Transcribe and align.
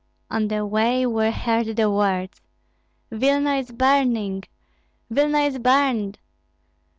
On 0.31 0.47
the 0.47 0.65
way 0.65 1.05
were 1.05 1.29
heard 1.29 1.75
the 1.75 1.87
words: 1.87 2.41
"Vilna 3.11 3.57
is 3.57 3.71
burning, 3.71 4.43
Vilna 5.11 5.41
is 5.41 5.59
burned! 5.59 6.17